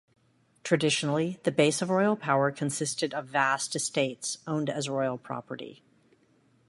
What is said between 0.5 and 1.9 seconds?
Traditionally, the base